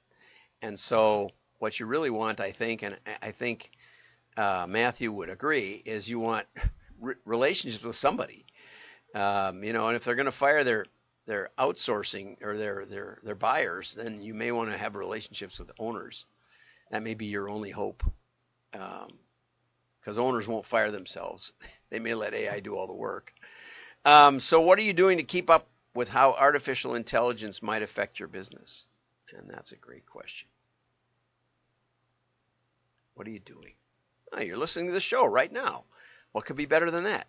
And 0.61 0.79
so, 0.79 1.29
what 1.59 1.79
you 1.79 1.85
really 1.85 2.09
want, 2.09 2.39
I 2.39 2.51
think, 2.51 2.83
and 2.83 2.97
I 3.21 3.31
think 3.31 3.69
uh, 4.37 4.65
Matthew 4.67 5.11
would 5.11 5.29
agree, 5.29 5.83
is 5.85 6.09
you 6.09 6.19
want 6.19 6.47
re- 6.99 7.15
relationships 7.25 7.83
with 7.83 7.95
somebody. 7.95 8.45
Um, 9.13 9.63
you 9.63 9.73
know, 9.73 9.87
and 9.87 9.95
if 9.95 10.03
they're 10.03 10.15
going 10.15 10.25
to 10.25 10.31
fire 10.31 10.63
their 10.63 10.85
their 11.25 11.49
outsourcing 11.57 12.41
or 12.43 12.57
their 12.57 12.85
their 12.85 13.19
their 13.23 13.35
buyers, 13.35 13.95
then 13.95 14.21
you 14.21 14.33
may 14.33 14.51
want 14.51 14.71
to 14.71 14.77
have 14.77 14.95
relationships 14.95 15.59
with 15.59 15.71
owners. 15.79 16.25
That 16.91 17.03
may 17.03 17.13
be 17.13 17.25
your 17.25 17.49
only 17.49 17.71
hope, 17.71 18.03
because 18.71 20.17
um, 20.17 20.19
owners 20.19 20.47
won't 20.47 20.65
fire 20.65 20.91
themselves. 20.91 21.53
They 21.91 21.99
may 21.99 22.15
let 22.15 22.33
AI 22.33 22.59
do 22.59 22.75
all 22.75 22.87
the 22.87 22.93
work. 22.93 23.31
Um, 24.03 24.39
so, 24.39 24.61
what 24.61 24.79
are 24.79 24.81
you 24.81 24.91
doing 24.91 25.17
to 25.17 25.23
keep 25.23 25.49
up 25.49 25.67
with 25.93 26.09
how 26.09 26.33
artificial 26.33 26.95
intelligence 26.95 27.61
might 27.61 27.83
affect 27.83 28.19
your 28.19 28.27
business? 28.27 28.85
And 29.37 29.49
that's 29.49 29.71
a 29.71 29.77
great 29.77 30.05
question. 30.05 30.49
What 33.13 33.27
are 33.27 33.31
you 33.31 33.39
doing? 33.39 33.73
Oh, 34.33 34.41
you're 34.41 34.57
listening 34.57 34.87
to 34.87 34.93
the 34.93 34.99
show 34.99 35.25
right 35.25 35.51
now. 35.51 35.85
What 36.35 36.43
could 36.43 36.57
be 36.57 36.65
better 36.65 36.91
than 36.91 37.05
that? 37.05 37.27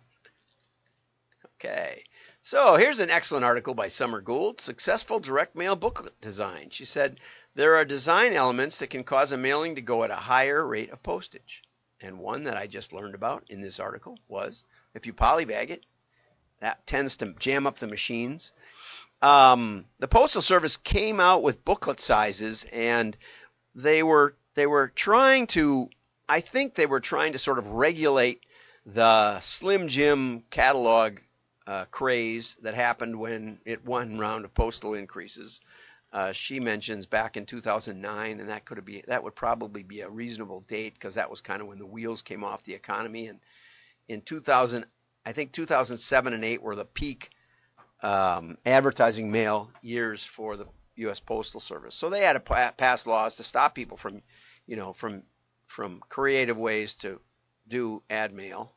Okay. 1.55 2.03
So 2.41 2.75
here's 2.75 2.99
an 2.99 3.09
excellent 3.09 3.45
article 3.45 3.73
by 3.73 3.87
Summer 3.87 4.19
Gould 4.19 4.59
Successful 4.59 5.21
Direct 5.21 5.55
Mail 5.55 5.77
Booklet 5.77 6.19
Design. 6.19 6.71
She 6.71 6.83
said, 6.83 7.21
There 7.55 7.77
are 7.77 7.85
design 7.85 8.33
elements 8.33 8.79
that 8.79 8.89
can 8.89 9.05
cause 9.05 9.31
a 9.31 9.37
mailing 9.37 9.75
to 9.75 9.81
go 9.81 10.03
at 10.03 10.11
a 10.11 10.15
higher 10.15 10.67
rate 10.67 10.89
of 10.89 11.01
postage. 11.03 11.63
And 12.01 12.19
one 12.19 12.43
that 12.43 12.57
I 12.57 12.67
just 12.67 12.91
learned 12.91 13.15
about 13.15 13.45
in 13.47 13.61
this 13.61 13.79
article 13.79 14.19
was 14.27 14.65
if 14.93 15.05
you 15.05 15.13
polybag 15.13 15.69
it, 15.69 15.85
that 16.59 16.85
tends 16.85 17.15
to 17.15 17.33
jam 17.39 17.65
up 17.65 17.79
the 17.79 17.87
machines. 17.87 18.51
Um, 19.21 19.85
the 19.99 20.09
Postal 20.09 20.41
Service 20.41 20.75
came 20.75 21.21
out 21.21 21.43
with 21.43 21.63
booklet 21.63 22.01
sizes, 22.01 22.65
and 22.73 23.15
they 23.73 24.03
were 24.03 24.35
they 24.55 24.67
were 24.67 24.89
trying 24.89 25.47
to, 25.47 25.89
I 26.27 26.41
think 26.41 26.75
they 26.75 26.87
were 26.87 26.99
trying 26.99 27.31
to 27.31 27.39
sort 27.39 27.57
of 27.57 27.67
regulate 27.67 28.43
the 28.87 29.37
Slim 29.41 29.89
Jim 29.89 30.43
catalog 30.49 31.19
uh, 31.67 31.85
craze 31.91 32.55
that 32.61 32.73
happened 32.73 33.19
when 33.19 33.59
it 33.65 33.85
won 33.85 34.17
round 34.17 34.45
of 34.45 34.53
postal 34.53 34.93
increases. 34.93 35.59
Uh, 36.13 36.31
she 36.31 36.61
mentions 36.61 37.05
back 37.05 37.35
in 37.35 37.45
2009, 37.45 38.39
and 38.39 38.49
that 38.49 38.63
could 38.63 38.83
be 38.85 39.03
that 39.07 39.21
would 39.21 39.35
probably 39.35 39.83
be 39.83 40.01
a 40.01 40.09
reasonable 40.09 40.61
date 40.61 40.93
because 40.93 41.15
that 41.15 41.29
was 41.29 41.41
kind 41.41 41.61
of 41.61 41.67
when 41.67 41.79
the 41.79 41.85
wheels 41.85 42.21
came 42.21 42.45
off 42.45 42.63
the 42.63 42.73
economy. 42.73 43.27
And 43.27 43.39
in 44.07 44.21
2000, 44.21 44.85
I 45.25 45.33
think 45.33 45.51
2007 45.51 46.33
and 46.33 46.45
8 46.45 46.61
were 46.61 46.75
the 46.75 46.85
peak 46.85 47.31
um, 48.01 48.57
advertising 48.65 49.29
mail 49.29 49.69
years 49.81 50.23
for 50.23 50.55
the 50.55 50.65
U.S. 50.95 51.19
Postal 51.19 51.59
Service. 51.59 51.93
So 51.93 52.09
they 52.09 52.21
had 52.21 52.33
to 52.33 52.71
pass 52.77 53.05
laws 53.05 53.35
to 53.35 53.43
stop 53.43 53.75
people 53.75 53.97
from, 53.97 54.21
you 54.65 54.77
know, 54.77 54.93
from 54.93 55.23
from 55.65 56.01
creative 56.07 56.57
ways 56.57 56.93
to 56.93 57.19
do 57.67 58.03
ad 58.09 58.33
mail. 58.33 58.73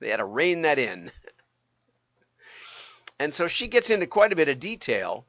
they 0.00 0.10
had 0.10 0.18
to 0.18 0.24
rein 0.24 0.62
that 0.62 0.78
in. 0.78 1.10
And 3.18 3.32
so 3.32 3.46
she 3.46 3.68
gets 3.68 3.90
into 3.90 4.06
quite 4.06 4.32
a 4.32 4.36
bit 4.36 4.48
of 4.48 4.58
detail. 4.58 5.26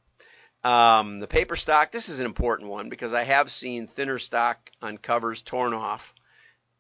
Um, 0.64 1.20
the 1.20 1.28
paper 1.28 1.56
stock, 1.56 1.92
this 1.92 2.10
is 2.10 2.20
an 2.20 2.26
important 2.26 2.70
one 2.70 2.90
because 2.90 3.14
I 3.14 3.24
have 3.24 3.52
seen 3.52 3.86
thinner 3.86 4.18
stock 4.18 4.72
on 4.82 4.98
covers 4.98 5.42
torn 5.42 5.74
off. 5.74 6.14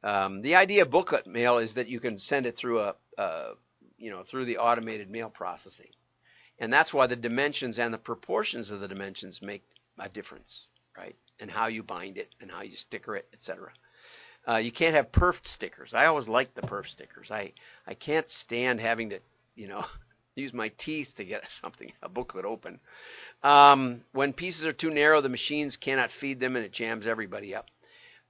Um, 0.03 0.41
the 0.41 0.55
idea 0.55 0.81
of 0.81 0.89
booklet 0.89 1.27
mail 1.27 1.57
is 1.57 1.75
that 1.75 1.87
you 1.87 1.99
can 1.99 2.17
send 2.17 2.45
it 2.45 2.57
through 2.57 2.79
a, 2.79 2.95
a, 3.17 3.51
you 3.97 4.09
know, 4.09 4.23
through 4.23 4.45
the 4.45 4.57
automated 4.57 5.09
mail 5.09 5.29
processing, 5.29 5.91
and 6.59 6.71
that's 6.71 6.93
why 6.93 7.07
the 7.07 7.15
dimensions 7.15 7.79
and 7.79 7.93
the 7.93 7.97
proportions 7.97 8.71
of 8.71 8.81
the 8.81 8.87
dimensions 8.87 9.41
make 9.41 9.63
a 9.99 10.09
difference, 10.09 10.67
right? 10.97 11.15
And 11.39 11.49
how 11.49 11.67
you 11.67 11.83
bind 11.83 12.17
it 12.17 12.33
and 12.41 12.51
how 12.51 12.63
you 12.63 12.75
sticker 12.75 13.15
it, 13.15 13.27
etc. 13.33 13.71
Uh, 14.47 14.57
you 14.57 14.71
can't 14.71 14.95
have 14.95 15.11
perf 15.11 15.45
stickers. 15.45 15.93
I 15.93 16.07
always 16.07 16.27
like 16.27 16.53
the 16.53 16.61
perf 16.61 16.87
stickers. 16.87 17.31
I 17.31 17.53
I 17.87 17.93
can't 17.93 18.29
stand 18.29 18.81
having 18.81 19.11
to, 19.11 19.19
you 19.55 19.67
know, 19.67 19.85
use 20.35 20.53
my 20.53 20.69
teeth 20.77 21.15
to 21.15 21.23
get 21.23 21.49
something, 21.51 21.91
a 22.01 22.09
booklet 22.09 22.45
open. 22.45 22.79
Um, 23.41 24.01
when 24.11 24.33
pieces 24.33 24.65
are 24.65 24.73
too 24.73 24.89
narrow, 24.89 25.21
the 25.21 25.29
machines 25.29 25.77
cannot 25.77 26.11
feed 26.11 26.39
them 26.39 26.55
and 26.55 26.65
it 26.65 26.71
jams 26.71 27.07
everybody 27.07 27.55
up. 27.55 27.69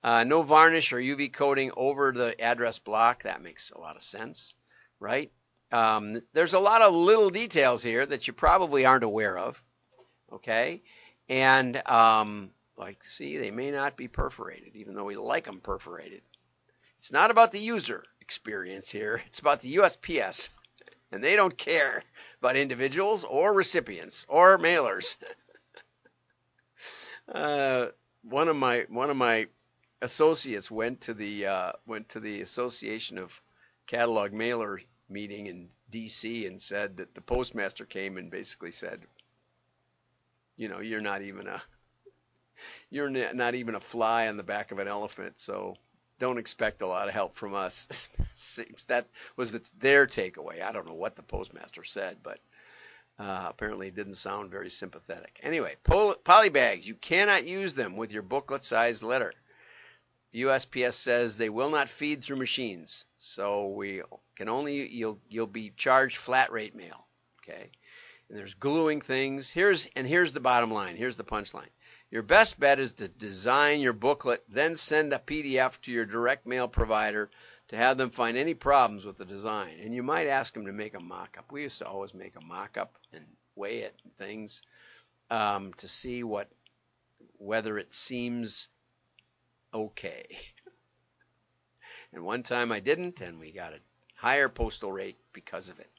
Uh, 0.03 0.23
no 0.25 0.41
varnish 0.41 0.91
or 0.91 0.97
UV 0.97 1.31
coating 1.31 1.71
over 1.77 2.11
the 2.11 2.39
address 2.41 2.77
block. 2.77 3.23
That 3.23 3.41
makes 3.41 3.71
a 3.71 3.79
lot 3.79 3.95
of 3.95 4.03
sense, 4.03 4.53
right? 4.99 5.31
Um, 5.71 6.19
there's 6.33 6.53
a 6.53 6.59
lot 6.59 6.81
of 6.81 6.93
little 6.93 7.29
details 7.29 7.81
here 7.81 8.05
that 8.05 8.27
you 8.27 8.33
probably 8.33 8.85
aren't 8.85 9.05
aware 9.05 9.37
of, 9.37 9.61
okay? 10.31 10.83
And 11.29 11.81
um, 11.87 12.51
like, 12.77 13.03
see, 13.03 13.37
they 13.37 13.51
may 13.51 13.71
not 13.71 13.97
be 13.97 14.07
perforated, 14.07 14.75
even 14.75 14.95
though 14.95 15.03
we 15.03 15.15
like 15.15 15.45
them 15.45 15.59
perforated. 15.59 16.21
It's 16.97 17.11
not 17.11 17.31
about 17.31 17.51
the 17.51 17.59
user 17.59 18.03
experience 18.21 18.89
here. 18.89 19.21
It's 19.27 19.39
about 19.39 19.61
the 19.61 19.75
USPS 19.75 20.49
and 21.13 21.23
they 21.23 21.35
don't 21.35 21.55
care 21.55 22.03
about 22.39 22.55
individuals 22.55 23.23
or 23.23 23.53
recipients 23.53 24.25
or 24.27 24.57
mailers. 24.57 25.15
uh, 27.31 27.87
one 28.23 28.47
of 28.47 28.55
my 28.55 28.85
one 28.89 29.11
of 29.11 29.15
my 29.15 29.45
associates 30.01 30.71
went 30.71 31.01
to 31.01 31.13
the 31.13 31.45
uh, 31.45 31.71
went 31.85 32.09
to 32.09 32.19
the 32.19 32.41
Association 32.41 33.19
of 33.19 33.39
Catalog 33.85 34.33
Mailer 34.33 34.81
meeting 35.07 35.45
in 35.45 35.69
D.C. 35.91 36.47
and 36.47 36.59
said 36.59 36.97
that 36.97 37.13
the 37.13 37.21
postmaster 37.21 37.85
came 37.85 38.17
and 38.17 38.31
basically 38.31 38.71
said, 38.71 38.99
you 40.57 40.67
know, 40.67 40.79
you're 40.79 40.99
not 40.99 41.21
even 41.21 41.47
a 41.47 41.61
you're 42.93 43.09
not 43.09 43.55
even 43.55 43.75
a 43.75 43.79
fly 43.79 44.27
on 44.27 44.37
the 44.37 44.43
back 44.43 44.71
of 44.71 44.79
an 44.79 44.87
elephant, 44.87 45.39
so 45.39 45.75
don't 46.19 46.37
expect 46.37 46.81
a 46.81 46.87
lot 46.87 47.07
of 47.07 47.13
help 47.13 47.35
from 47.35 47.53
us. 47.53 48.09
That 48.87 49.05
was 49.37 49.51
the, 49.51 49.61
their 49.77 50.07
takeaway. 50.07 50.63
I 50.63 50.71
don't 50.71 50.87
know 50.87 50.95
what 50.95 51.15
the 51.15 51.21
postmaster 51.21 51.83
said, 51.83 52.17
but 52.23 52.39
uh, 53.19 53.45
apparently 53.47 53.89
it 53.89 53.93
didn't 53.93 54.15
sound 54.15 54.49
very 54.49 54.71
sympathetic. 54.71 55.39
Anyway, 55.43 55.75
poly 55.83 56.49
bags, 56.49 56.87
you 56.87 56.95
cannot 56.95 57.45
use 57.45 57.75
them 57.75 57.95
with 57.95 58.11
your 58.11 58.23
booklet-sized 58.23 59.03
letter. 59.03 59.31
USPS 60.33 60.93
says 60.93 61.37
they 61.37 61.49
will 61.49 61.69
not 61.69 61.89
feed 61.89 62.23
through 62.23 62.37
machines, 62.37 63.05
so 63.19 63.67
we 63.67 64.01
can 64.35 64.49
only 64.49 64.89
you'll 64.89 65.19
you'll 65.29 65.45
be 65.45 65.71
charged 65.77 66.17
flat 66.17 66.51
rate 66.51 66.75
mail. 66.75 67.05
Okay, 67.43 67.69
and 68.29 68.37
there's 68.37 68.55
gluing 68.55 68.99
things. 68.99 69.51
Here's 69.51 69.87
and 69.95 70.07
here's 70.07 70.33
the 70.33 70.39
bottom 70.39 70.71
line. 70.71 70.95
Here's 70.95 71.17
the 71.17 71.23
punchline. 71.23 71.69
Your 72.13 72.21
best 72.21 72.59
bet 72.59 72.77
is 72.77 72.93
to 72.93 73.07
design 73.07 73.79
your 73.79 73.91
booklet, 73.91 74.43
then 74.47 74.75
send 74.75 75.13
a 75.13 75.17
PDF 75.17 75.81
to 75.81 75.91
your 75.91 76.05
direct 76.05 76.45
mail 76.45 76.67
provider 76.67 77.31
to 77.69 77.75
have 77.75 77.97
them 77.97 78.11
find 78.11 78.37
any 78.37 78.53
problems 78.53 79.03
with 79.03 79.17
the 79.17 79.25
design. 79.25 79.79
And 79.81 79.95
you 79.95 80.03
might 80.03 80.27
ask 80.27 80.53
them 80.53 80.67
to 80.67 80.71
make 80.71 80.93
a 80.93 80.99
mock-up. 80.99 81.51
We 81.51 81.63
used 81.63 81.79
to 81.79 81.87
always 81.87 82.13
make 82.13 82.35
a 82.35 82.45
mock-up 82.45 82.99
and 83.13 83.25
weigh 83.55 83.79
it 83.79 83.99
and 84.03 84.15
things 84.15 84.61
um, 85.31 85.73
to 85.77 85.87
see 85.87 86.23
what 86.23 86.51
whether 87.39 87.79
it 87.79 87.91
seems 87.95 88.69
okay. 89.73 90.27
And 92.13 92.23
one 92.23 92.43
time 92.43 92.71
I 92.71 92.79
didn't, 92.79 93.21
and 93.21 93.39
we 93.39 93.51
got 93.51 93.73
a 93.73 93.79
higher 94.13 94.49
postal 94.49 94.91
rate 94.91 95.17
because 95.33 95.67
of 95.67 95.79
it. 95.79 95.89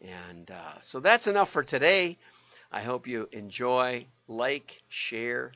And 0.00 0.50
uh, 0.50 0.80
so 0.80 1.00
that's 1.00 1.26
enough 1.26 1.50
for 1.50 1.62
today. 1.62 2.16
I 2.72 2.82
hope 2.82 3.06
you 3.06 3.28
enjoy, 3.32 4.06
like, 4.28 4.82
share, 4.88 5.52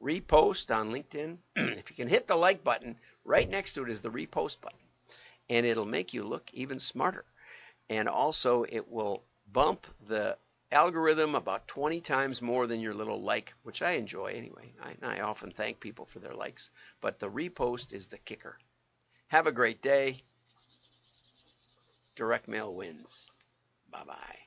repost 0.00 0.74
on 0.74 0.92
LinkedIn. 0.92 1.38
if 1.56 1.90
you 1.90 1.96
can 1.96 2.08
hit 2.08 2.26
the 2.26 2.36
like 2.36 2.62
button, 2.62 2.96
right 3.24 3.48
next 3.48 3.72
to 3.74 3.82
it 3.82 3.90
is 3.90 4.00
the 4.00 4.10
repost 4.10 4.60
button. 4.60 4.78
And 5.50 5.66
it'll 5.66 5.84
make 5.84 6.14
you 6.14 6.22
look 6.22 6.48
even 6.52 6.78
smarter. 6.78 7.24
And 7.90 8.08
also, 8.08 8.64
it 8.68 8.88
will 8.88 9.24
bump 9.52 9.86
the 10.06 10.38
algorithm 10.70 11.34
about 11.34 11.68
20 11.68 12.00
times 12.00 12.40
more 12.40 12.66
than 12.66 12.80
your 12.80 12.94
little 12.94 13.20
like, 13.20 13.54
which 13.62 13.82
I 13.82 13.92
enjoy 13.92 14.26
anyway. 14.26 14.72
I, 14.82 15.16
I 15.16 15.20
often 15.20 15.50
thank 15.50 15.80
people 15.80 16.06
for 16.06 16.18
their 16.18 16.34
likes, 16.34 16.70
but 17.00 17.18
the 17.18 17.30
repost 17.30 17.92
is 17.92 18.06
the 18.06 18.18
kicker. 18.18 18.58
Have 19.28 19.46
a 19.46 19.52
great 19.52 19.82
day. 19.82 20.22
Direct 22.16 22.48
mail 22.48 22.74
wins. 22.74 23.28
Bye 23.90 24.04
bye. 24.04 24.43